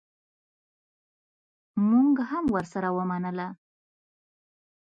مونږ 1.89 2.13
هم 2.29 2.45
ورسره 2.55 2.89
ومنله. 2.97 3.47